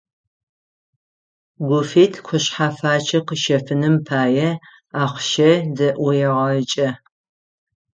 Гуфит 1.67 2.13
кушъхьэфачъэ 2.25 3.19
къыщэфыным 3.27 3.95
пае 4.07 4.49
ахъщэ 5.03 5.51
зэӀуегъэкӏэ. 5.77 6.89